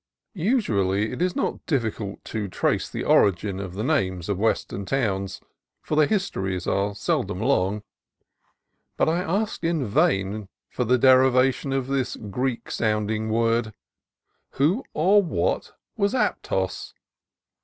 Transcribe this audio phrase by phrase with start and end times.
[0.33, 5.41] Usually it is not difficult to trace the origin of the names of Western towns,
[5.83, 7.83] for their histories are sel dom long.
[8.97, 13.75] But I asked in vain for the derivation of this Greek sounding word.
[14.53, 16.93] Who, or what, was Aptos?